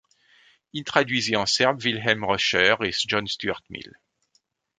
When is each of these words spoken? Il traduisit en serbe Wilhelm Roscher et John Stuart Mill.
Il 0.73 0.83
traduisit 0.83 1.35
en 1.35 1.45
serbe 1.45 1.79
Wilhelm 1.83 2.23
Roscher 2.25 2.73
et 2.83 2.91
John 3.05 3.27
Stuart 3.27 3.61
Mill. 3.69 3.93